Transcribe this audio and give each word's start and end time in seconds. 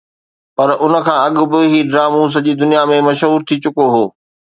پر 0.55 0.69
ان 0.83 0.93
کان 1.05 1.33
اڳ 1.33 1.35
به 1.51 1.59
هي 1.71 1.79
ڊرامو 1.91 2.23
سڄي 2.33 2.53
دنيا 2.61 2.81
۾ 2.91 2.97
مشهور 3.07 3.39
ٿي 3.47 3.55
چڪو 3.63 3.85
هو 3.93 4.05